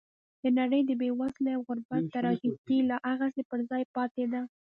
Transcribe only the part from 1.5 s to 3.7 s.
او غربت تراژیدي لا هغسې پر